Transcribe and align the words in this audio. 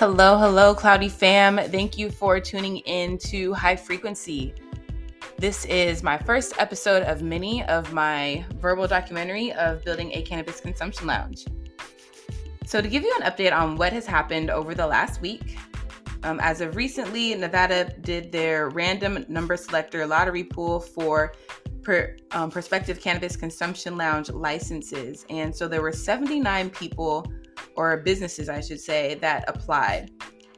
Hello, 0.00 0.38
hello, 0.38 0.74
Cloudy 0.74 1.10
fam. 1.10 1.58
Thank 1.58 1.98
you 1.98 2.10
for 2.10 2.40
tuning 2.40 2.78
in 2.78 3.18
to 3.18 3.52
High 3.52 3.76
Frequency. 3.76 4.54
This 5.36 5.66
is 5.66 6.02
my 6.02 6.16
first 6.16 6.54
episode 6.58 7.02
of 7.02 7.20
many 7.20 7.62
of 7.64 7.92
my 7.92 8.42
verbal 8.54 8.86
documentary 8.86 9.52
of 9.52 9.84
building 9.84 10.10
a 10.14 10.22
cannabis 10.22 10.58
consumption 10.58 11.06
lounge. 11.06 11.44
So, 12.64 12.80
to 12.80 12.88
give 12.88 13.02
you 13.02 13.14
an 13.20 13.30
update 13.30 13.52
on 13.52 13.76
what 13.76 13.92
has 13.92 14.06
happened 14.06 14.48
over 14.48 14.74
the 14.74 14.86
last 14.86 15.20
week, 15.20 15.58
um, 16.22 16.40
as 16.40 16.62
of 16.62 16.76
recently, 16.76 17.34
Nevada 17.34 17.94
did 18.00 18.32
their 18.32 18.70
random 18.70 19.26
number 19.28 19.54
selector 19.58 20.06
lottery 20.06 20.44
pool 20.44 20.80
for 20.80 21.34
per, 21.82 22.16
um, 22.30 22.50
prospective 22.50 23.02
cannabis 23.02 23.36
consumption 23.36 23.98
lounge 23.98 24.30
licenses. 24.30 25.26
And 25.28 25.54
so 25.54 25.68
there 25.68 25.82
were 25.82 25.92
79 25.92 26.70
people, 26.70 27.30
or 27.80 27.96
businesses, 27.96 28.48
I 28.50 28.60
should 28.60 28.80
say, 28.80 29.14
that 29.16 29.48
applied. 29.48 30.10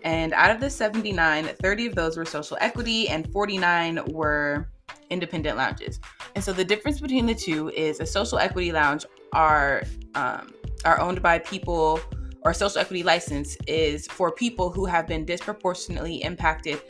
And 0.03 0.33
out 0.33 0.51
of 0.51 0.61
the 0.61 0.69
79, 0.69 1.47
30 1.47 1.87
of 1.87 1.95
those 1.95 2.17
were 2.17 2.25
social 2.25 2.59
equity 2.61 3.09
and 3.09 3.33
49 3.33 4.01
were 4.07 4.69
independent 5.09 5.57
lounges. 5.57 6.01
And 6.35 6.43
so 6.43 6.53
the 6.53 6.65
difference 6.65 6.99
between 6.99 7.27
the 7.27 7.35
two 7.35 7.69
is 7.71 8.01
a 8.01 8.07
social 8.07 8.39
equity 8.39 8.73
lounge 8.73 9.07
are 9.33 9.85
um, 10.17 10.53
are 10.85 10.99
owned 11.01 11.23
by 11.23 11.39
people 11.39 12.01
or 12.45 12.53
social 12.53 12.81
equity 12.81 13.05
license 13.05 13.57
is 13.69 14.09
for 14.09 14.33
people 14.33 14.69
who 14.69 14.85
have 14.85 15.07
been 15.07 15.25
disproportionately 15.25 16.25
impacted 16.25 16.83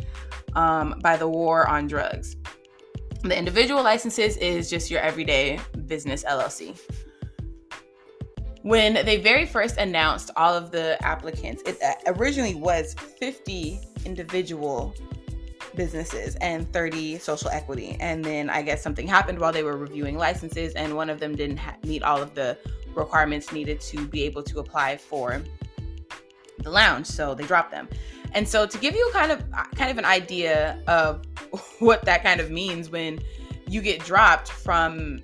um, 0.54 0.98
by 1.02 1.14
the 1.18 1.28
war 1.28 1.68
on 1.68 1.86
drugs. 1.86 2.36
The 3.22 3.38
individual 3.38 3.82
licenses 3.82 4.38
is 4.38 4.70
just 4.70 4.90
your 4.90 5.00
everyday 5.00 5.60
business 5.86 6.24
LLC. 6.24 6.80
When 8.62 8.94
they 8.94 9.16
very 9.16 9.44
first 9.44 9.76
announced 9.76 10.30
all 10.36 10.54
of 10.54 10.70
the 10.70 10.96
applicants, 11.04 11.62
it 11.66 11.82
uh, 11.82 11.94
originally 12.06 12.54
was 12.54 12.94
50 12.94 13.80
individual 14.04 14.94
businesses 15.74 16.36
and 16.36 16.70
30 16.72 17.18
social 17.18 17.50
equity. 17.50 17.96
And 17.98 18.24
then 18.24 18.48
I 18.50 18.62
guess 18.62 18.82
something 18.82 19.08
happened 19.08 19.40
while 19.40 19.52
they 19.52 19.64
were 19.64 19.76
reviewing 19.76 20.16
licenses, 20.16 20.74
and 20.74 20.94
one 20.94 21.10
of 21.10 21.18
them 21.18 21.34
didn't 21.34 21.56
ha- 21.56 21.76
meet 21.84 22.04
all 22.04 22.22
of 22.22 22.34
the 22.34 22.56
requirements 22.94 23.52
needed 23.52 23.80
to 23.80 24.06
be 24.06 24.22
able 24.22 24.42
to 24.44 24.60
apply 24.60 24.96
for 24.96 25.42
the 26.58 26.70
lounge. 26.70 27.06
So 27.06 27.34
they 27.34 27.44
dropped 27.44 27.72
them. 27.72 27.88
And 28.32 28.48
so 28.48 28.66
to 28.66 28.78
give 28.78 28.94
you 28.94 29.10
kind 29.12 29.32
of 29.32 29.42
kind 29.74 29.90
of 29.90 29.98
an 29.98 30.04
idea 30.04 30.78
of 30.86 31.24
what 31.80 32.04
that 32.04 32.22
kind 32.22 32.40
of 32.40 32.50
means 32.50 32.90
when 32.90 33.20
you 33.68 33.80
get 33.80 34.04
dropped 34.04 34.48
from 34.48 35.22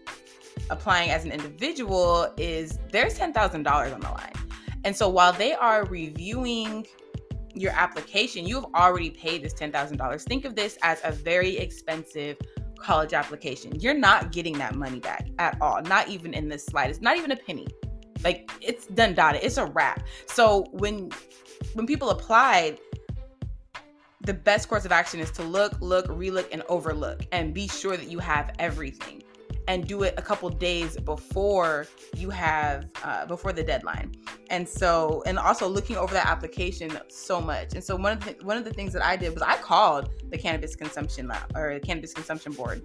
applying 0.70 1.10
as 1.10 1.24
an 1.24 1.32
individual 1.32 2.32
is 2.36 2.78
there's 2.92 3.18
$10,000 3.18 3.94
on 3.94 4.00
the 4.00 4.08
line. 4.08 4.32
And 4.84 4.96
so 4.96 5.08
while 5.08 5.32
they 5.32 5.54
are 5.54 5.84
reviewing 5.86 6.86
your 7.54 7.72
application, 7.72 8.46
you've 8.46 8.66
already 8.74 9.10
paid 9.10 9.42
this 9.42 9.54
$10,000. 9.54 10.22
Think 10.22 10.44
of 10.44 10.54
this 10.54 10.78
as 10.82 11.00
a 11.04 11.12
very 11.12 11.58
expensive 11.58 12.36
college 12.78 13.12
application. 13.12 13.78
You're 13.80 13.94
not 13.94 14.32
getting 14.32 14.56
that 14.58 14.74
money 14.74 15.00
back 15.00 15.28
at 15.38 15.58
all, 15.60 15.82
not 15.82 16.08
even 16.08 16.32
in 16.32 16.48
the 16.48 16.58
slightest, 16.58 17.02
not 17.02 17.16
even 17.16 17.32
a 17.32 17.36
penny. 17.36 17.66
Like 18.24 18.50
it's 18.60 18.86
done 18.86 19.14
dotted. 19.14 19.42
It's 19.42 19.58
a 19.58 19.66
wrap. 19.66 20.04
So 20.26 20.66
when 20.72 21.10
when 21.74 21.86
people 21.86 22.10
applied, 22.10 22.78
the 24.22 24.34
best 24.34 24.68
course 24.68 24.84
of 24.84 24.92
action 24.92 25.20
is 25.20 25.30
to 25.32 25.42
look, 25.42 25.80
look, 25.80 26.06
relook, 26.06 26.48
and 26.52 26.62
overlook, 26.68 27.22
and 27.32 27.54
be 27.54 27.68
sure 27.68 27.96
that 27.96 28.08
you 28.10 28.18
have 28.18 28.52
everything, 28.58 29.22
and 29.68 29.86
do 29.86 30.02
it 30.02 30.14
a 30.16 30.22
couple 30.22 30.48
days 30.48 30.96
before 30.96 31.86
you 32.16 32.30
have 32.30 32.88
uh, 33.04 33.26
before 33.26 33.52
the 33.52 33.62
deadline. 33.62 34.16
And 34.50 34.66
so, 34.66 35.22
and 35.26 35.38
also 35.38 35.68
looking 35.68 35.96
over 35.96 36.14
that 36.14 36.26
application 36.26 36.98
so 37.08 37.40
much. 37.40 37.74
And 37.74 37.84
so 37.84 37.94
one 37.94 38.14
of 38.14 38.24
the 38.24 38.44
one 38.44 38.56
of 38.56 38.64
the 38.64 38.72
things 38.72 38.92
that 38.94 39.04
I 39.04 39.14
did 39.16 39.32
was 39.34 39.42
I 39.42 39.56
called 39.58 40.10
the 40.30 40.38
cannabis 40.38 40.74
consumption 40.74 41.28
lab 41.28 41.54
or 41.54 41.74
the 41.74 41.80
cannabis 41.80 42.14
consumption 42.14 42.52
board. 42.52 42.82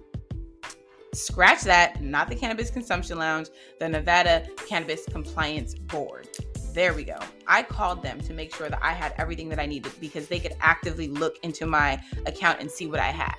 Scratch 1.14 1.62
that, 1.62 2.02
not 2.02 2.28
the 2.28 2.34
cannabis 2.34 2.70
consumption 2.70 3.18
lounge, 3.18 3.48
the 3.78 3.88
Nevada 3.88 4.46
Cannabis 4.68 5.04
Compliance 5.06 5.74
Board 5.74 6.28
there 6.74 6.92
we 6.92 7.04
go. 7.04 7.18
I 7.46 7.62
called 7.62 8.02
them 8.02 8.20
to 8.22 8.34
make 8.34 8.54
sure 8.54 8.68
that 8.68 8.80
I 8.82 8.92
had 8.92 9.14
everything 9.16 9.48
that 9.50 9.60
I 9.60 9.66
needed 9.66 9.92
because 10.00 10.26
they 10.26 10.40
could 10.40 10.54
actively 10.60 11.06
look 11.06 11.38
into 11.44 11.66
my 11.66 12.02
account 12.26 12.60
and 12.60 12.68
see 12.68 12.86
what 12.86 12.98
I 12.98 13.12
had. 13.12 13.36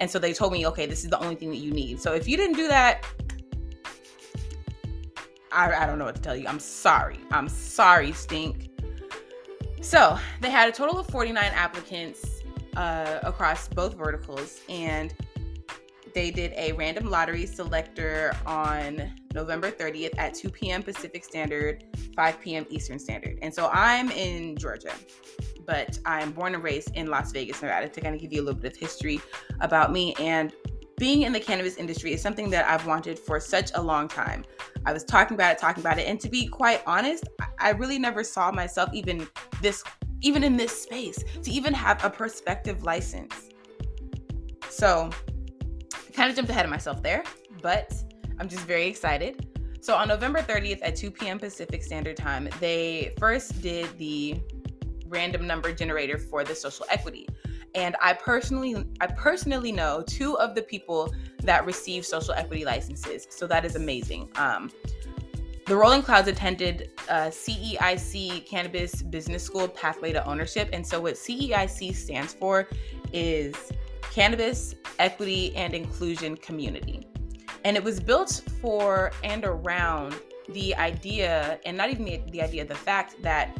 And 0.00 0.10
so 0.10 0.18
they 0.18 0.32
told 0.32 0.52
me, 0.52 0.66
okay, 0.66 0.86
this 0.86 1.04
is 1.04 1.10
the 1.10 1.20
only 1.20 1.34
thing 1.34 1.50
that 1.50 1.58
you 1.58 1.70
need. 1.70 2.00
So 2.00 2.14
if 2.14 2.26
you 2.26 2.38
didn't 2.38 2.56
do 2.56 2.66
that, 2.68 3.04
I, 5.52 5.72
I 5.74 5.86
don't 5.86 5.98
know 5.98 6.06
what 6.06 6.16
to 6.16 6.22
tell 6.22 6.34
you. 6.34 6.46
I'm 6.48 6.58
sorry. 6.58 7.18
I'm 7.30 7.48
sorry, 7.48 8.12
Stink. 8.12 8.70
So 9.82 10.18
they 10.40 10.50
had 10.50 10.68
a 10.68 10.72
total 10.72 10.98
of 10.98 11.06
49 11.08 11.44
applicants 11.54 12.42
uh, 12.74 13.18
across 13.22 13.68
both 13.68 13.94
verticals, 13.94 14.60
and 14.68 15.12
they 16.18 16.32
did 16.32 16.52
a 16.56 16.72
random 16.72 17.08
lottery 17.08 17.46
selector 17.46 18.34
on 18.44 19.12
November 19.34 19.70
30th 19.70 20.18
at 20.18 20.34
2 20.34 20.50
p.m. 20.50 20.82
Pacific 20.82 21.24
Standard, 21.24 21.84
5 22.16 22.40
p.m. 22.40 22.66
Eastern 22.70 22.98
Standard. 22.98 23.38
And 23.40 23.54
so 23.54 23.70
I'm 23.72 24.10
in 24.10 24.56
Georgia, 24.56 24.92
but 25.64 25.96
I'm 26.04 26.32
born 26.32 26.56
and 26.56 26.64
raised 26.64 26.96
in 26.96 27.06
Las 27.06 27.30
Vegas, 27.30 27.62
Nevada, 27.62 27.88
to 27.88 28.00
kind 28.00 28.16
of 28.16 28.20
give 28.20 28.32
you 28.32 28.42
a 28.42 28.44
little 28.44 28.60
bit 28.60 28.72
of 28.72 28.78
history 28.78 29.20
about 29.60 29.92
me. 29.92 30.12
And 30.18 30.52
being 30.96 31.22
in 31.22 31.32
the 31.32 31.38
cannabis 31.38 31.76
industry 31.76 32.14
is 32.14 32.20
something 32.20 32.50
that 32.50 32.68
I've 32.68 32.84
wanted 32.84 33.16
for 33.16 33.38
such 33.38 33.70
a 33.76 33.80
long 33.80 34.08
time. 34.08 34.44
I 34.86 34.92
was 34.92 35.04
talking 35.04 35.36
about 35.36 35.52
it, 35.52 35.58
talking 35.58 35.84
about 35.84 36.00
it, 36.00 36.08
and 36.08 36.18
to 36.18 36.28
be 36.28 36.48
quite 36.48 36.82
honest, 36.84 37.28
I 37.60 37.70
really 37.70 38.00
never 38.00 38.24
saw 38.24 38.50
myself 38.50 38.90
even 38.92 39.28
this, 39.62 39.84
even 40.22 40.42
in 40.42 40.56
this 40.56 40.82
space, 40.82 41.22
to 41.44 41.50
even 41.52 41.72
have 41.74 42.04
a 42.04 42.10
prospective 42.10 42.82
license. 42.82 43.50
So, 44.68 45.10
kind 46.18 46.30
of 46.30 46.34
jumped 46.34 46.50
ahead 46.50 46.64
of 46.64 46.70
myself 46.70 47.00
there, 47.00 47.22
but 47.62 47.94
I'm 48.40 48.48
just 48.48 48.64
very 48.64 48.86
excited. 48.86 49.46
So 49.80 49.94
on 49.94 50.08
November 50.08 50.40
30th 50.40 50.80
at 50.82 50.96
2 50.96 51.12
p.m. 51.12 51.38
Pacific 51.38 51.80
Standard 51.80 52.16
Time, 52.16 52.48
they 52.58 53.14
first 53.20 53.62
did 53.62 53.96
the 53.98 54.40
random 55.06 55.46
number 55.46 55.72
generator 55.72 56.18
for 56.18 56.42
the 56.42 56.56
social 56.56 56.84
equity. 56.90 57.28
And 57.76 57.94
I 58.02 58.14
personally 58.14 58.84
I 59.00 59.06
personally 59.06 59.70
know 59.70 60.02
two 60.04 60.36
of 60.38 60.56
the 60.56 60.62
people 60.62 61.14
that 61.44 61.64
receive 61.64 62.04
social 62.04 62.34
equity 62.34 62.64
licenses. 62.64 63.28
So 63.30 63.46
that 63.46 63.64
is 63.64 63.76
amazing. 63.76 64.28
Um, 64.34 64.72
the 65.66 65.76
Rolling 65.76 66.02
Cloudz 66.02 66.26
attended 66.26 66.90
uh, 67.08 67.26
CEIC 67.26 68.44
Cannabis 68.44 69.02
Business 69.02 69.44
School 69.44 69.68
Pathway 69.68 70.12
to 70.14 70.26
Ownership. 70.26 70.70
And 70.72 70.84
so, 70.84 70.98
what 70.98 71.14
CEIC 71.14 71.94
stands 71.94 72.32
for 72.32 72.68
is 73.12 73.54
Cannabis 74.12 74.74
Equity 74.98 75.54
and 75.56 75.74
Inclusion 75.74 76.36
Community. 76.36 77.06
And 77.64 77.76
it 77.76 77.84
was 77.84 78.00
built 78.00 78.42
for 78.60 79.12
and 79.22 79.44
around 79.44 80.14
the 80.48 80.74
idea, 80.76 81.60
and 81.66 81.76
not 81.76 81.90
even 81.90 82.04
the, 82.04 82.22
the 82.30 82.42
idea, 82.42 82.64
the 82.64 82.74
fact 82.74 83.16
that 83.22 83.56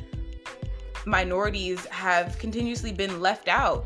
minorities 1.06 1.84
have 1.86 2.38
continuously 2.38 2.92
been 2.92 3.20
left 3.20 3.48
out 3.48 3.84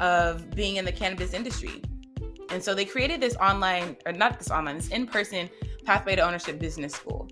of 0.00 0.50
being 0.50 0.76
in 0.76 0.84
the 0.84 0.92
cannabis 0.92 1.32
industry. 1.32 1.82
And 2.50 2.62
so 2.62 2.74
they 2.74 2.84
created 2.84 3.20
this 3.20 3.36
online, 3.36 3.96
or 4.06 4.12
not 4.12 4.38
this 4.38 4.50
online, 4.50 4.76
this 4.76 4.88
in 4.88 5.06
person 5.06 5.48
pathway 5.84 6.16
to 6.16 6.22
ownership 6.22 6.58
business 6.58 6.92
school. 6.92 7.28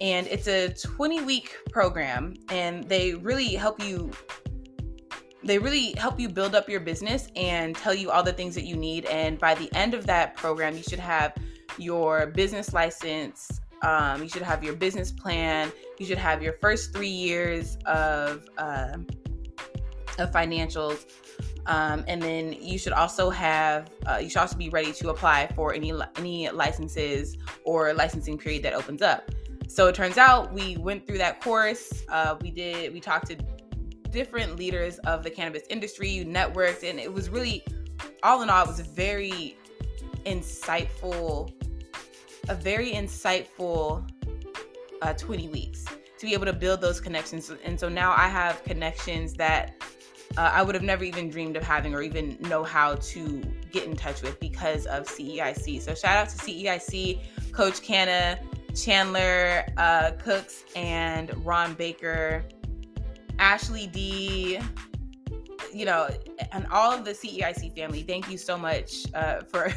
And 0.00 0.26
it's 0.26 0.48
a 0.48 0.68
20 0.74 1.22
week 1.22 1.56
program, 1.70 2.34
and 2.48 2.84
they 2.84 3.14
really 3.14 3.54
help 3.54 3.82
you 3.82 4.10
they 5.44 5.58
really 5.58 5.92
help 5.98 6.18
you 6.18 6.28
build 6.28 6.54
up 6.54 6.68
your 6.68 6.80
business 6.80 7.28
and 7.36 7.76
tell 7.76 7.94
you 7.94 8.10
all 8.10 8.22
the 8.22 8.32
things 8.32 8.54
that 8.54 8.64
you 8.64 8.76
need. 8.76 9.04
And 9.06 9.38
by 9.38 9.54
the 9.54 9.72
end 9.74 9.94
of 9.94 10.06
that 10.06 10.36
program, 10.36 10.76
you 10.76 10.82
should 10.82 10.98
have 10.98 11.34
your 11.78 12.26
business 12.28 12.72
license. 12.72 13.60
Um, 13.82 14.22
you 14.22 14.28
should 14.28 14.42
have 14.42 14.64
your 14.64 14.74
business 14.74 15.12
plan. 15.12 15.70
You 15.98 16.06
should 16.06 16.18
have 16.18 16.42
your 16.42 16.54
first 16.54 16.92
three 16.92 17.08
years 17.08 17.76
of 17.84 18.46
uh, 18.56 18.96
of 20.18 20.30
financials, 20.30 21.04
um, 21.66 22.04
and 22.06 22.22
then 22.22 22.52
you 22.52 22.78
should 22.78 22.92
also 22.92 23.28
have 23.30 23.90
uh, 24.08 24.16
you 24.16 24.30
should 24.30 24.38
also 24.38 24.56
be 24.56 24.70
ready 24.70 24.92
to 24.94 25.10
apply 25.10 25.48
for 25.54 25.74
any 25.74 25.92
any 26.16 26.48
licenses 26.50 27.36
or 27.64 27.92
licensing 27.92 28.38
period 28.38 28.62
that 28.62 28.72
opens 28.72 29.02
up. 29.02 29.30
So 29.66 29.88
it 29.88 29.94
turns 29.94 30.18
out 30.18 30.52
we 30.52 30.76
went 30.76 31.06
through 31.06 31.18
that 31.18 31.40
course. 31.42 32.04
Uh, 32.08 32.36
we 32.40 32.50
did 32.50 32.92
we 32.92 33.00
talked 33.00 33.26
to 33.26 33.36
different 34.14 34.56
leaders 34.56 34.98
of 35.00 35.24
the 35.24 35.30
cannabis 35.30 35.64
industry, 35.68 36.08
you 36.08 36.24
networked, 36.24 36.88
and 36.88 37.00
it 37.00 37.12
was 37.12 37.28
really, 37.28 37.64
all 38.22 38.42
in 38.42 38.48
all, 38.48 38.62
it 38.62 38.68
was 38.68 38.78
a 38.78 38.84
very 38.84 39.56
insightful, 40.24 41.52
a 42.48 42.54
very 42.54 42.92
insightful 42.92 44.08
uh, 45.02 45.12
20 45.14 45.48
weeks 45.48 45.84
to 46.16 46.26
be 46.26 46.32
able 46.32 46.46
to 46.46 46.52
build 46.52 46.80
those 46.80 47.00
connections. 47.00 47.50
And 47.64 47.78
so 47.78 47.88
now 47.88 48.12
I 48.16 48.28
have 48.28 48.62
connections 48.62 49.34
that 49.34 49.74
uh, 50.36 50.50
I 50.54 50.62
would 50.62 50.76
have 50.76 50.84
never 50.84 51.02
even 51.02 51.28
dreamed 51.28 51.56
of 51.56 51.64
having 51.64 51.92
or 51.92 52.00
even 52.00 52.38
know 52.42 52.62
how 52.62 52.94
to 52.94 53.42
get 53.72 53.84
in 53.84 53.96
touch 53.96 54.22
with 54.22 54.38
because 54.38 54.86
of 54.86 55.08
CEIC. 55.08 55.80
So 55.82 55.92
shout 55.92 56.16
out 56.16 56.28
to 56.28 56.38
CEIC, 56.38 57.20
Coach 57.50 57.82
Canna, 57.82 58.38
Chandler 58.76 59.64
uh, 59.76 60.12
Cooks, 60.22 60.64
and 60.76 61.44
Ron 61.44 61.74
Baker 61.74 62.44
Ashley 63.38 63.86
D, 63.86 64.58
you 65.72 65.84
know, 65.84 66.08
and 66.52 66.66
all 66.68 66.92
of 66.92 67.04
the 67.04 67.12
CEIC 67.12 67.74
family, 67.74 68.02
thank 68.02 68.30
you 68.30 68.38
so 68.38 68.56
much 68.56 69.04
uh, 69.14 69.40
for 69.42 69.72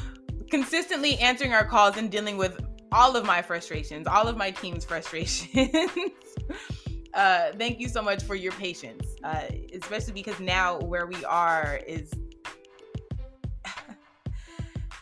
consistently 0.50 1.18
answering 1.18 1.52
our 1.52 1.64
calls 1.64 1.96
and 1.96 2.10
dealing 2.10 2.36
with 2.36 2.60
all 2.92 3.16
of 3.16 3.24
my 3.24 3.42
frustrations, 3.42 4.06
all 4.06 4.28
of 4.28 4.36
my 4.36 4.50
team's 4.50 4.84
frustrations. 4.90 5.88
uh, 7.14 7.52
thank 7.56 7.80
you 7.80 7.88
so 7.88 8.02
much 8.02 8.22
for 8.22 8.34
your 8.34 8.52
patience, 8.52 9.06
uh, 9.24 9.44
especially 9.72 10.12
because 10.12 10.38
now 10.40 10.78
where 10.80 11.06
we 11.06 11.24
are 11.24 11.80
is 11.86 12.12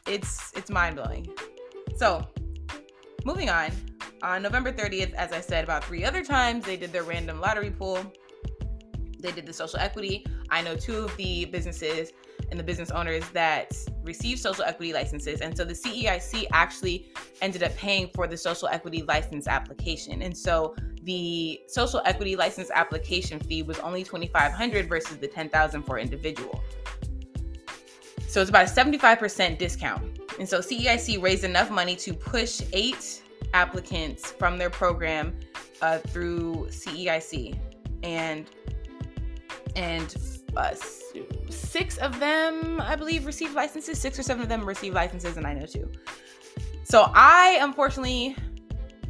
it's 0.06 0.52
it's 0.56 0.70
mind 0.70 0.96
blowing. 0.96 1.26
So, 1.96 2.26
moving 3.25 3.50
on. 3.50 3.70
On 4.23 4.43
November 4.43 4.73
30th, 4.73 5.15
as 5.15 5.32
I 5.32 5.41
said 5.41 5.62
about 5.62 5.85
three 5.85 6.05
other 6.05 6.25
times, 6.25 6.65
they 6.65 6.76
did 6.76 6.93
their 6.93 7.05
random 7.05 7.41
lottery 7.41 7.70
pool. 7.70 8.12
They 9.20 9.31
did 9.31 9.47
the 9.47 9.53
social 9.53 9.79
equity. 9.79 10.26
I 10.50 10.61
know 10.62 10.75
two 10.76 11.05
of 11.05 11.17
the 11.17 11.44
businesses 11.47 12.12
and 12.50 12.59
the 12.59 12.65
business 12.65 12.91
owners 12.91 13.29
that 13.31 13.76
received 14.03 14.41
social 14.41 14.65
equity 14.65 14.93
licenses. 14.93 15.41
And 15.41 15.56
so 15.56 15.65
the 15.65 15.75
CEIC 15.75 16.47
actually 16.53 17.12
ended 17.43 17.62
up 17.62 17.76
paying 17.76 18.11
for 18.15 18.26
the 18.26 18.37
social 18.37 18.67
equity 18.69 19.03
license 19.03 19.47
application. 19.47 20.23
And 20.23 20.37
so 20.37 20.75
the 21.03 21.61
social 21.69 22.00
equity 22.05 22.35
license 22.35 22.70
application 22.75 23.38
fee 23.38 23.62
was 23.62 23.79
only 23.81 24.03
2500 24.03 24.88
versus 24.88 25.19
the 25.19 25.29
10000 25.29 25.82
for 25.82 25.99
individual. 25.99 26.61
So 28.26 28.41
it's 28.41 28.50
about 28.50 28.67
a 28.67 28.70
75% 28.70 29.59
discount. 29.59 30.19
And 30.38 30.49
so 30.49 30.59
CEIC 30.59 31.23
raised 31.23 31.44
enough 31.44 31.70
money 31.70 31.94
to 31.97 32.12
push 32.12 32.62
eight 32.73 33.23
applicants 33.54 34.30
from 34.32 34.58
their 34.58 34.70
program 34.70 35.38
uh, 35.82 35.98
through 35.98 36.68
CEIC. 36.70 37.58
And 38.02 38.46
and 39.76 40.16
uh, 40.56 40.74
six 41.50 41.98
of 41.98 42.18
them, 42.18 42.80
I 42.80 42.96
believe, 42.96 43.26
received 43.26 43.54
licenses. 43.54 44.00
Six 44.00 44.18
or 44.18 44.22
seven 44.22 44.42
of 44.42 44.48
them 44.48 44.64
received 44.64 44.94
licenses, 44.94 45.36
and 45.36 45.46
I 45.46 45.54
know 45.54 45.66
two. 45.66 45.90
So 46.84 47.10
I 47.14 47.58
unfortunately 47.60 48.36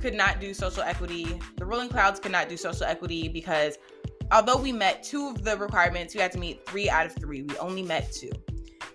could 0.01 0.15
not 0.15 0.41
do 0.41 0.53
social 0.53 0.83
equity. 0.83 1.41
The 1.57 1.65
Rolling 1.65 1.89
Cloudz 1.89 2.21
could 2.21 2.33
not 2.33 2.49
do 2.49 2.57
social 2.57 2.85
equity 2.85 3.29
because 3.29 3.79
although 4.31 4.57
we 4.57 4.73
met 4.73 5.03
two 5.03 5.29
of 5.29 5.45
the 5.45 5.57
requirements, 5.57 6.15
we 6.15 6.21
had 6.21 6.33
to 6.33 6.39
meet 6.39 6.67
three 6.67 6.91
out 6.91 7.07
of 7.07 7.15
three. 7.15 7.43
We 7.43 7.57
only 7.59 7.83
met 7.83 8.13
two. 8.13 8.31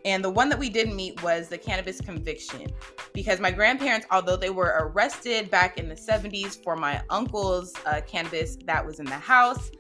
And 0.06 0.24
the 0.24 0.30
one 0.30 0.50
that 0.50 0.60
we 0.60 0.70
didn't 0.70 0.96
meet 0.96 1.22
was 1.24 1.48
the 1.48 1.58
cannabis 1.58 2.02
conviction 2.02 2.68
because 3.14 3.40
my 3.40 3.52
grandparents, 3.52 4.06
although 4.12 4.36
they 4.36 4.50
were 4.50 4.76
arrested 4.80 5.50
back 5.50 5.80
in 5.80 5.88
the 5.88 5.96
70s 5.96 6.62
for 6.62 6.76
my 6.76 7.02
uncle's 7.10 7.74
uh, 7.86 8.02
cannabis 8.06 8.58
that 8.66 8.86
was 8.86 9.00
in 9.00 9.06
the 9.06 9.12
house, 9.12 9.72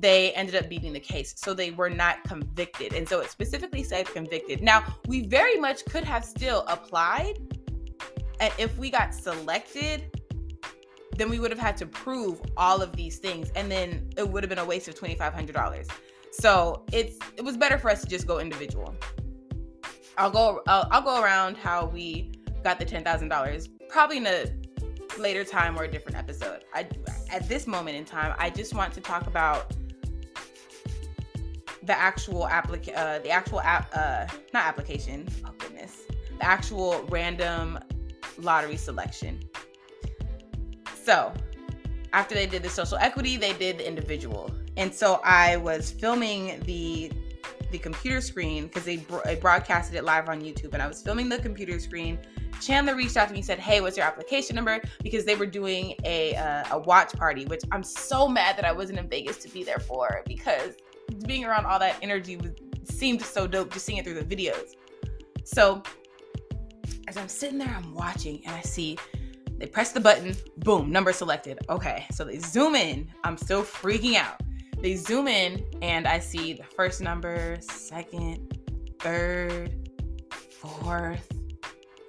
they 0.00 0.32
ended 0.32 0.54
up 0.54 0.68
beating 0.68 0.92
the 0.92 1.00
case. 1.00 1.34
So 1.36 1.52
they 1.52 1.72
were 1.72 1.90
not 1.90 2.24
convicted. 2.24 2.94
And 2.94 3.06
so 3.08 3.20
it 3.20 3.30
specifically 3.30 3.82
said 3.82 4.06
convicted. 4.06 4.62
Now, 4.62 4.84
we 5.06 5.26
very 5.26 5.56
much 5.56 5.84
could 5.84 6.04
have 6.04 6.24
still 6.24 6.64
applied. 6.68 7.38
And 8.40 8.52
if 8.58 8.76
we 8.78 8.90
got 8.90 9.14
selected, 9.14 10.10
then 11.16 11.30
we 11.30 11.38
would 11.38 11.50
have 11.50 11.60
had 11.60 11.76
to 11.78 11.86
prove 11.86 12.40
all 12.56 12.82
of 12.82 12.94
these 12.94 13.18
things. 13.18 13.50
And 13.54 13.70
then 13.70 14.10
it 14.16 14.28
would 14.28 14.42
have 14.42 14.50
been 14.50 14.58
a 14.58 14.64
waste 14.64 14.88
of 14.88 14.94
$2,500. 14.94 15.90
So 16.30 16.84
it's 16.92 17.18
it 17.36 17.42
was 17.42 17.56
better 17.56 17.78
for 17.78 17.90
us 17.90 18.02
to 18.02 18.06
just 18.06 18.26
go 18.26 18.38
individual. 18.38 18.94
I'll 20.18 20.30
go 20.30 20.62
I'll, 20.66 20.88
I'll 20.90 21.02
go 21.02 21.22
around 21.22 21.56
how 21.56 21.86
we 21.86 22.32
got 22.64 22.78
the 22.78 22.86
$10,000 22.86 23.68
probably 23.88 24.16
in 24.18 24.26
a 24.26 24.46
later 25.18 25.44
time 25.44 25.78
or 25.78 25.84
a 25.84 25.90
different 25.90 26.18
episode. 26.18 26.64
I 26.74 26.86
at 27.30 27.48
this 27.48 27.66
moment 27.66 27.96
in 27.96 28.04
time, 28.04 28.34
I 28.38 28.50
just 28.50 28.74
want 28.74 28.92
to 28.94 29.00
talk 29.00 29.26
about 29.26 29.72
the 31.82 31.96
actual 31.96 32.46
applic 32.46 32.94
uh, 32.96 33.20
the 33.20 33.30
actual 33.30 33.60
app 33.60 33.88
uh, 33.94 34.26
not 34.52 34.66
application 34.66 35.26
oh 35.46 35.52
goodness 35.58 36.02
the 36.38 36.44
actual 36.44 37.04
random 37.08 37.78
lottery 38.38 38.76
selection 38.76 39.38
so 41.00 41.32
after 42.12 42.34
they 42.34 42.46
did 42.46 42.62
the 42.62 42.68
social 42.68 42.98
equity 42.98 43.36
they 43.36 43.52
did 43.52 43.78
the 43.78 43.86
individual 43.86 44.50
and 44.76 44.92
so 44.92 45.20
i 45.22 45.56
was 45.56 45.92
filming 45.92 46.60
the 46.66 47.10
the 47.70 47.78
computer 47.78 48.20
screen 48.20 48.66
because 48.66 48.84
they, 48.84 48.96
bro- 48.96 49.22
broadcasted 49.40 49.96
it 49.96 50.04
live 50.04 50.28
on 50.28 50.40
youtube 50.40 50.72
and 50.72 50.82
i 50.82 50.86
was 50.86 51.02
filming 51.02 51.28
the 51.28 51.38
computer 51.38 51.78
screen 51.80 52.18
chandler 52.60 52.94
reached 52.94 53.16
out 53.16 53.26
to 53.26 53.32
me 53.32 53.40
and 53.40 53.46
said 53.46 53.58
hey 53.58 53.80
what's 53.80 53.96
your 53.96 54.06
application 54.06 54.56
number 54.56 54.80
because 55.02 55.24
they 55.24 55.34
were 55.34 55.46
doing 55.46 55.94
a 56.04 56.34
uh, 56.36 56.64
a 56.72 56.78
watch 56.78 57.12
party 57.14 57.44
which 57.46 57.62
i'm 57.72 57.82
so 57.82 58.28
mad 58.28 58.56
that 58.56 58.64
i 58.64 58.72
wasn't 58.72 58.98
in 58.98 59.08
vegas 59.08 59.36
to 59.36 59.48
be 59.48 59.64
there 59.64 59.78
for 59.78 60.22
because 60.26 60.76
being 61.26 61.44
around 61.44 61.66
all 61.66 61.78
that 61.78 61.96
energy 62.02 62.36
was, 62.36 62.52
seemed 62.84 63.22
so 63.22 63.46
dope 63.46 63.72
just 63.72 63.84
seeing 63.84 63.98
it 63.98 64.04
through 64.04 64.20
the 64.20 64.36
videos. 64.36 64.74
So 65.44 65.82
as 67.08 67.16
I'm 67.16 67.28
sitting 67.28 67.58
there, 67.58 67.74
I'm 67.74 67.94
watching 67.94 68.44
and 68.46 68.54
I 68.54 68.62
see 68.62 68.98
they 69.58 69.66
press 69.66 69.92
the 69.92 70.00
button, 70.00 70.36
boom, 70.58 70.90
number 70.90 71.12
selected. 71.12 71.58
Okay, 71.70 72.04
so 72.12 72.24
they 72.24 72.38
zoom 72.38 72.74
in. 72.74 73.10
I'm 73.24 73.38
still 73.38 73.62
freaking 73.62 74.16
out. 74.16 74.40
They 74.80 74.96
zoom 74.96 75.28
in 75.28 75.64
and 75.82 76.06
I 76.06 76.18
see 76.18 76.52
the 76.52 76.64
first 76.64 77.00
number, 77.00 77.56
second, 77.60 78.58
third, 78.98 79.90
fourth, 80.50 81.32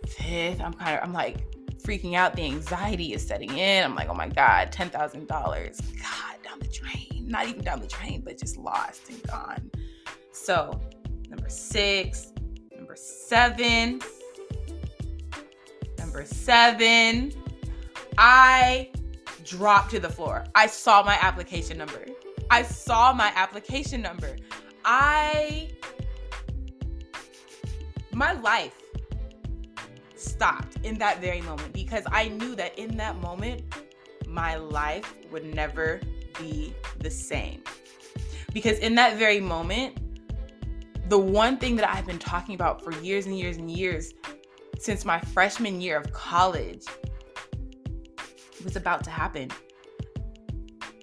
fifth. 0.08 0.62
I'm 0.62 0.74
kind 0.74 0.98
of, 0.98 1.04
I'm 1.04 1.14
like 1.14 1.38
freaking 1.81 2.16
out. 2.16 2.36
The 2.36 2.44
anxiety 2.44 3.14
is 3.14 3.25
setting 3.25 3.58
in. 3.58 3.84
I'm 3.84 3.96
like, 3.96 4.10
oh 4.10 4.14
my 4.14 4.28
God, 4.28 4.72
$10,000. 4.72 5.28
God, 5.28 6.44
down 6.44 6.60
the 6.60 6.68
drain 6.68 7.08
not 7.28 7.48
even 7.48 7.64
down 7.64 7.80
the 7.80 7.88
drain, 7.88 8.22
but 8.22 8.38
just 8.38 8.58
lost 8.58 9.10
and 9.10 9.22
gone. 9.24 9.69
So, 10.31 10.80
number 11.30 11.50
six, 11.50 12.31
number 12.75 12.96
seven, 12.96 14.02
number 15.98 16.25
seven, 16.25 17.34
I 18.18 18.92
dropped 19.44 19.92
to 19.92 20.00
the 20.00 20.10
floor. 20.10 20.46
I 20.56 20.68
saw 20.68 21.04
my 21.04 21.18
application 21.22 21.78
number. 21.78 22.06
I 22.50 22.64
saw 22.64 23.14
my 23.14 23.32
application 23.36 24.02
number. 24.02 24.36
I, 24.86 25.70
my 28.14 28.34
life 28.34 28.74
stopped 30.16 30.78
in 30.84 30.98
that 31.00 31.22
very 31.22 31.42
moment 31.42 31.74
because 31.74 32.04
I 32.08 32.30
knew 32.30 32.56
that 32.56 32.78
in 32.80 32.96
that 32.98 33.18
moment, 33.18 33.64
my 34.28 34.56
life 34.56 35.14
would 35.32 35.54
never 35.54 36.00
be 36.40 36.74
the 37.00 37.10
same. 37.10 37.64
Because 38.54 38.80
in 38.80 38.95
that 38.95 39.18
very 39.18 39.40
moment, 39.40 39.98
the 41.10 41.18
one 41.18 41.57
thing 41.57 41.76
that 41.78 41.90
I've 41.90 42.06
been 42.06 42.19
talking 42.19 42.56
about 42.56 42.83
for 42.83 42.92
years 43.02 43.26
and 43.26 43.38
years 43.38 43.57
and 43.57 43.69
years 43.69 44.14
since 44.80 45.06
my 45.06 45.19
freshman 45.19 45.81
year 45.81 45.98
of 45.98 46.12
college 46.12 46.86
was 48.64 48.76
about 48.76 49.04
to 49.06 49.10
happen. 49.10 49.50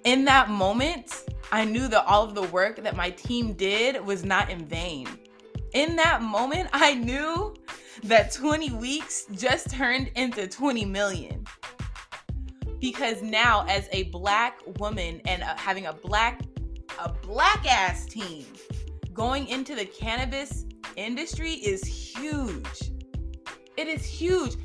In 0.03 0.25
that 0.25 0.49
moment, 0.49 1.25
I 1.55 1.63
knew 1.63 1.87
that 1.87 2.05
all 2.05 2.25
of 2.25 2.35
the 2.35 2.43
work 2.43 2.83
that 2.83 2.97
my 2.97 3.11
team 3.11 3.53
did 3.53 4.05
was 4.05 4.25
not 4.25 4.49
in 4.49 4.65
vain. 4.65 5.07
In 5.71 5.95
that 5.95 6.21
moment, 6.21 6.67
I 6.73 6.95
knew 6.95 7.55
that 8.03 8.33
20 8.33 8.71
weeks 8.71 9.25
just 9.31 9.69
turned 9.69 10.11
into 10.17 10.47
20 10.47 10.83
million. 10.83 11.45
Because 12.81 13.21
now 13.21 13.65
as 13.69 13.87
a 13.93 14.03
black 14.03 14.59
woman 14.79 15.21
and 15.23 15.43
uh, 15.43 15.55
having 15.55 15.85
a 15.85 15.93
black 15.93 16.41
a 16.99 17.13
black 17.13 17.65
ass 17.65 18.05
team 18.05 18.45
going 19.13 19.47
into 19.47 19.75
the 19.75 19.85
cannabis 19.85 20.65
industry 20.97 21.53
is 21.53 21.85
huge. 21.85 22.91
It 23.77 23.87
is 23.87 24.03
huge. 24.03 24.57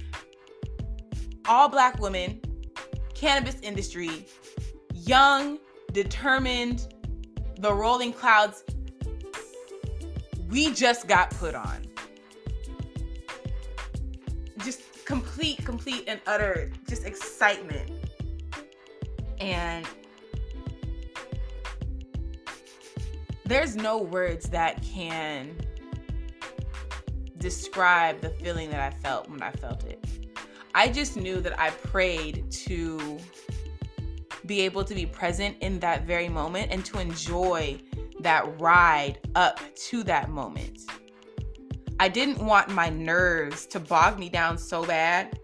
All 1.46 1.68
black 1.68 2.00
women 2.00 2.40
cannabis 3.14 3.60
industry 3.62 4.26
young 4.92 5.60
determined 5.92 6.94
the 7.58 7.72
rolling 7.72 8.12
cloudz 8.12 8.62
we 10.48 10.72
just 10.72 11.06
got 11.06 11.30
put 11.30 11.54
on 11.54 11.86
just 14.64 14.82
complete 15.04 15.64
complete 15.64 16.04
and 16.06 16.20
utter 16.26 16.70
just 16.88 17.04
excitement 17.04 17.90
and 19.40 19.86
there's 23.50 23.74
no 23.74 23.98
words 23.98 24.48
that 24.50 24.80
can 24.82 25.56
describe 27.38 28.20
the 28.20 28.30
feeling 28.30 28.70
that 28.70 28.80
I 28.80 28.96
felt 28.96 29.28
when 29.28 29.42
I 29.42 29.50
felt 29.50 29.82
it. 29.84 30.04
I 30.74 30.86
just 30.86 31.16
knew 31.16 31.40
that 31.40 31.58
I 31.58 31.70
prayed 31.70 32.48
to 32.52 33.18
be 34.50 34.60
able 34.62 34.82
to 34.82 34.96
be 34.96 35.06
present 35.06 35.56
in 35.60 35.78
that 35.78 36.08
very 36.08 36.28
moment 36.28 36.72
and 36.72 36.84
to 36.84 36.98
enjoy 36.98 37.78
that 38.18 38.60
ride 38.60 39.20
up 39.36 39.60
to 39.76 40.02
that 40.02 40.28
moment. 40.28 40.80
I 42.00 42.08
didn't 42.08 42.44
want 42.44 42.68
my 42.68 42.88
nerves 42.88 43.64
to 43.66 43.78
bog 43.78 44.18
me 44.18 44.28
down 44.28 44.58
so 44.58 44.84
bad 44.84 45.38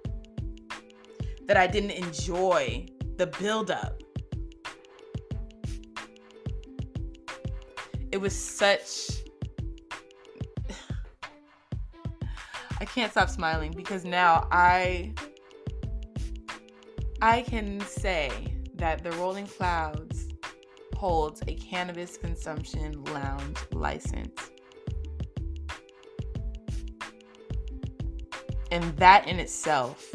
that 1.46 1.56
I 1.56 1.68
didn't 1.68 1.92
enjoy 1.92 2.86
the 3.16 3.28
buildup. 3.28 4.02
it 8.12 8.20
was 8.20 8.34
such 8.34 9.10
I 12.80 12.84
can't 12.86 13.12
stop 13.12 13.28
smiling 13.28 13.72
because 13.72 14.04
now 14.04 14.48
I 14.50 15.12
I 17.20 17.42
can 17.42 17.80
say 17.80 18.55
that 18.76 19.02
the 19.02 19.12
Rolling 19.12 19.47
Cloudz 19.47 20.33
holds 20.97 21.42
a 21.47 21.54
cannabis 21.54 22.16
consumption 22.16 23.02
lounge 23.04 23.59
license. 23.73 24.50
And 28.71 28.97
that 28.97 29.28
in 29.28 29.38
itself 29.38 30.12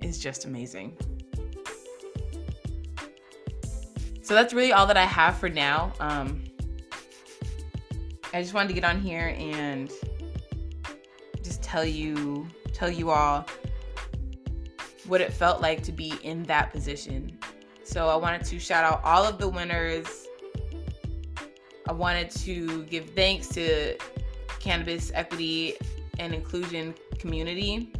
is 0.00 0.18
just 0.18 0.44
amazing. 0.44 0.96
So 4.22 4.34
that's 4.34 4.54
really 4.54 4.72
all 4.72 4.86
that 4.86 4.96
I 4.96 5.04
have 5.04 5.36
for 5.36 5.48
now. 5.48 5.92
Um, 6.00 6.44
I 8.32 8.40
just 8.40 8.54
wanted 8.54 8.68
to 8.68 8.74
get 8.74 8.84
on 8.84 9.00
here 9.00 9.34
and 9.38 9.90
just 11.42 11.62
tell 11.62 11.84
you 11.84 12.46
tell 12.72 12.90
you 12.90 13.10
all 13.10 13.46
what 15.06 15.20
it 15.20 15.32
felt 15.32 15.60
like 15.60 15.82
to 15.84 15.92
be 15.92 16.14
in 16.22 16.42
that 16.44 16.72
position. 16.72 17.38
So 17.84 18.08
I 18.08 18.16
wanted 18.16 18.44
to 18.44 18.58
shout 18.58 18.84
out 18.84 19.02
all 19.04 19.24
of 19.24 19.38
the 19.38 19.48
winners. 19.48 20.26
I 21.88 21.92
wanted 21.92 22.30
to 22.30 22.84
give 22.84 23.10
thanks 23.10 23.48
to 23.48 23.96
cannabis 24.60 25.10
equity 25.14 25.76
and 26.18 26.32
inclusion 26.32 26.94
community. 27.18 27.92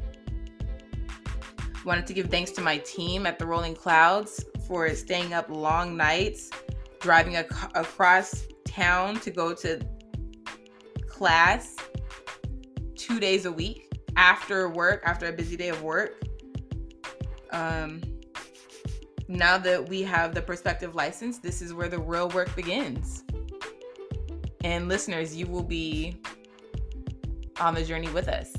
Wanted 1.85 2.07
to 2.07 2.13
give 2.13 2.31
thanks 2.31 2.53
to 2.53 2.61
my 2.61 2.79
team 2.79 3.27
at 3.27 3.39
the 3.39 3.47
Rolling 3.47 3.75
Cloudz 3.75 4.45
for 4.69 4.89
staying 4.95 5.35
up 5.35 5.51
long 5.51 5.97
nights, 5.97 6.51
driving 7.01 7.35
ac- 7.35 7.49
across 7.75 8.47
town 8.65 9.19
to 9.21 9.31
go 9.33 9.53
to 9.53 9.81
class 11.09 11.77
two 12.95 13.19
days 13.19 13.47
a 13.47 13.53
week 13.53 13.91
after 14.17 14.69
work, 14.69 15.03
after 15.05 15.27
a 15.27 15.33
busy 15.33 15.57
day 15.57 15.69
of 15.71 15.83
work. 15.83 16.23
Um, 17.53 18.03
now 19.29 19.57
that 19.59 19.89
we 19.89 20.03
have 20.03 20.35
the 20.35 20.43
perspective 20.43 20.95
license, 20.95 21.39
this 21.39 21.63
is 21.63 21.73
where 21.73 21.89
the 21.89 21.99
real 21.99 22.29
work 22.31 22.55
begins. 22.57 23.25
And 24.65 24.89
listeners, 24.89 25.37
you 25.37 25.47
will 25.47 25.63
be 25.63 26.21
on 27.61 27.75
the 27.75 27.85
journey 27.85 28.09
with 28.11 28.29
us. 28.29 28.53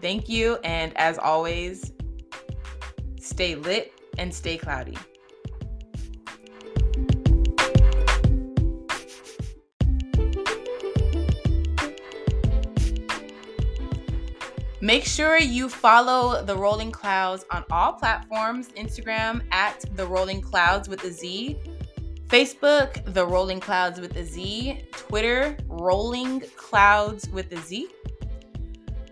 Thank 0.00 0.28
you. 0.28 0.56
And 0.64 0.96
as 0.96 1.18
always, 1.18 1.92
stay 3.20 3.54
lit 3.54 3.92
and 4.18 4.34
stay 4.34 4.56
cloudy. 4.56 4.96
Make 14.82 15.04
sure 15.04 15.38
you 15.38 15.68
follow 15.68 16.42
the 16.42 16.56
Rolling 16.56 16.90
Cloudz 16.90 17.44
on 17.52 17.64
all 17.70 17.92
platforms 17.92 18.70
Instagram 18.70 19.40
at 19.52 19.84
the 19.94 20.04
Rolling 20.04 20.42
Cloudz 20.42 20.88
with 20.88 21.04
a 21.04 21.12
Z, 21.12 21.56
Facebook, 22.26 23.14
the 23.14 23.24
Rolling 23.24 23.60
Cloudz 23.60 24.00
with 24.00 24.16
a 24.16 24.24
Z, 24.24 24.82
Twitter, 24.90 25.56
Rolling 25.68 26.40
Cloudz 26.56 27.30
with 27.30 27.52
a 27.52 27.58
Z, 27.58 27.90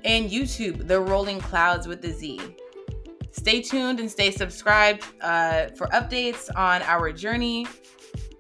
and 0.05 0.29
YouTube, 0.29 0.89
the 0.89 1.01
Rolling 1.01 1.39
Clouds 1.39 1.87
with 1.87 2.05
a 2.05 2.13
Z. 2.13 2.41
Stay 3.31 3.63
tuned 3.63 4.01
and 4.01 4.11
stay 4.11 4.33
subscribed 4.33 5.05
uh, 5.21 5.69
for 5.77 5.87
updates 5.89 6.51
on 6.57 6.83
our 6.83 7.13
journey. 7.13 7.69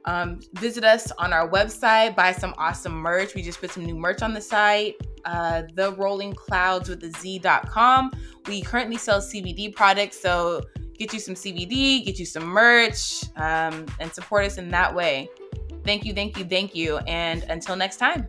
Um, 0.05 0.41
visit 0.55 0.83
us 0.83 1.13
on 1.13 1.33
our 1.33 1.49
website, 1.49 2.17
buy 2.17 2.33
some 2.33 2.55
awesome 2.59 2.95
merch. 2.95 3.37
We 3.37 3.43
just 3.43 3.61
put 3.61 3.71
some 3.71 3.85
new 3.85 3.95
merch 3.95 4.21
on 4.21 4.35
the 4.35 4.41
site 4.41 4.97
uh, 5.25 5.63
the 5.75 5.93
rolling 5.93 6.33
clouds 6.33 6.89
with 6.89 7.01
the 7.01 7.11
z.com 7.19 8.11
we 8.47 8.61
currently 8.63 8.97
sell 8.97 9.21
cbd 9.21 9.75
products 9.75 10.21
so 10.21 10.61
get 10.99 11.13
you 11.13 11.19
some 11.19 11.35
cbd 11.35 12.05
get 12.05 12.19
you 12.19 12.27
some 12.27 12.45
merch 12.45 13.25
um, 13.37 13.87
and 14.01 14.13
support 14.13 14.45
us 14.45 14.59
in 14.59 14.69
that 14.69 14.95
way. 14.95 15.29
Thank 15.85 16.05
you 16.05 16.13
thank 16.13 16.39
you 16.39 16.45
thank 16.45 16.75
you 16.75 16.99
and 16.99 17.43
until 17.45 17.75
next 17.75 17.97
time 17.97 18.29